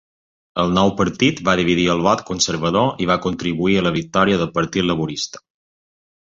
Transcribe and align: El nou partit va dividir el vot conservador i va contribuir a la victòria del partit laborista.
El 0.61 0.71
nou 0.77 0.93
partit 1.01 1.41
va 1.49 1.55
dividir 1.59 1.85
el 1.97 2.01
vot 2.07 2.25
conservador 2.31 3.05
i 3.05 3.09
va 3.11 3.19
contribuir 3.29 3.79
a 3.83 3.87
la 3.91 3.95
victòria 4.01 4.43
del 4.43 4.53
partit 4.59 4.91
laborista. 4.93 5.47